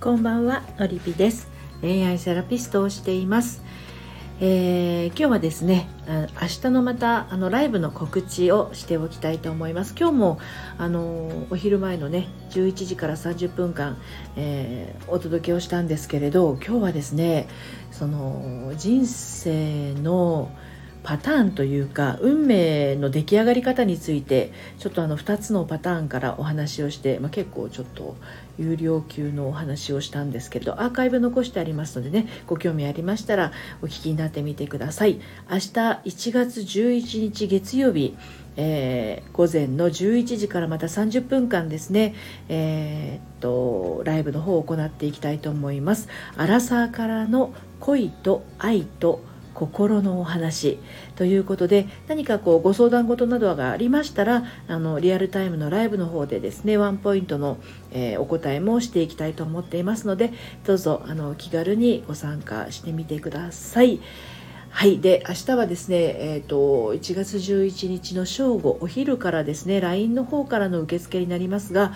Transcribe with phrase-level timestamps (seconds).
[0.00, 1.48] こんばんはのりぴです。
[1.80, 3.64] 恋愛セラピストをしています。
[4.40, 5.88] えー、今日はですね
[6.40, 9.96] 明日のまたあのライブの告知をしておきたいと思います。
[9.98, 10.38] 今日も
[10.78, 13.98] あのお昼前のね11時から30分間、
[14.36, 17.48] えー、お届けをしたんですけれど今日はですね
[17.90, 20.52] その人生の
[21.08, 28.14] パターンというか運命の出来上がり方についてちょっとあの2つのパターンからお話をして、まあ、結構ちょっと
[28.58, 35.18] 有料級のお話をしたんですけれどアーカイブ残してありますのでねご興味ありましたらお聞きになってみてください
[35.50, 38.14] 明日1月11日月曜日
[38.60, 42.16] えー、午前の11時からまた30分間ですね、
[42.48, 46.08] えー、っとライブの方を行っていきたいと思います。
[46.36, 49.22] アラサーからの恋と愛と
[49.58, 50.78] 心のお話
[51.16, 57.58] ということで何かこうご相談事などがありましたらあのリアルタイムのライブの方でですねワンポイントの、
[57.90, 60.32] えー、お答えもしていきたいと思っていますので
[60.64, 64.00] どうぞあの気軽にご参加してみてください。
[64.70, 65.00] はい。
[65.00, 71.94] で、明日はですね、えっ、ー、と、1月11日の正午、お昼からですね、LINE の方からの受付になりますが、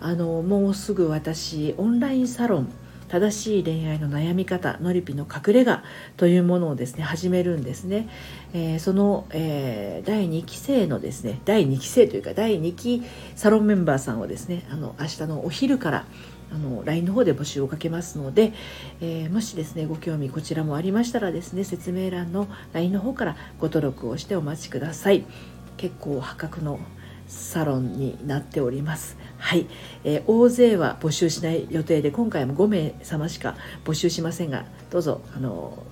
[0.00, 2.72] あの、もうすぐ私、オンラインサロン、
[3.08, 5.82] 正しい恋愛の悩み方のりぴの隠れ家
[6.16, 8.08] というものをですね始めるんですね、
[8.52, 13.02] えー、その、えー、第2期生のですね第2期生というか第2期
[13.36, 16.06] サロンメンバーさんをですねあの明日のお昼から
[16.52, 18.52] あの LINE の方で募集をかけますので、
[19.00, 25.24] えー、もしですねご興味こちらもありましたらですね説明欄の LINE の方からご登録をしてお待ちください。
[25.76, 26.78] 結構破格の
[27.28, 29.16] サロンになっております。
[29.38, 29.66] はい、
[30.04, 35.82] えー、大勢は募集しない予定で今回も5名様しか募集しませんがどうぞあの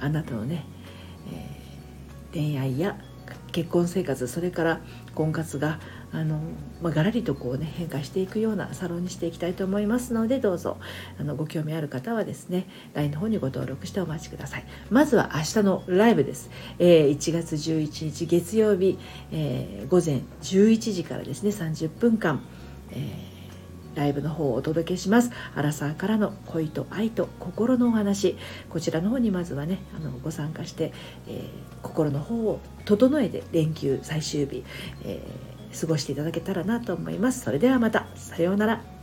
[0.00, 0.64] あなたのね、
[1.32, 2.96] えー、恋愛や
[3.54, 4.80] 結婚生活それから
[5.14, 5.78] 婚活が
[6.12, 6.40] あの、
[6.82, 10.76] まあ、がらりとこうね変化していくようなサロンにしていきたいと思いますのでどうぞ
[11.20, 14.64] あのご興味ある方はですね LINE の方にご登録してお待ちください。
[14.90, 18.98] まずは明日のライブです、えー、1月11日月曜日、
[19.30, 22.42] えー、午前11時からですね30分間
[22.90, 23.33] えー、
[23.94, 25.30] ライブの方をお届けします。
[25.54, 28.36] アラサーからの恋と愛と心のお話、
[28.70, 30.92] こちらの方にまずはね、あのご参加して、
[31.28, 31.44] えー、
[31.82, 34.64] 心の方を整えて連休最終日、
[35.04, 37.40] えー、過ごしていただけたらなと思います。
[37.40, 38.93] それではまた、さようなら。